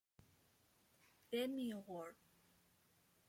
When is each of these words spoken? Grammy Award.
Grammy 1.31 1.69
Award. 1.71 2.15